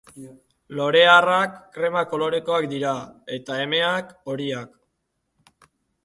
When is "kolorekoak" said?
2.13-2.65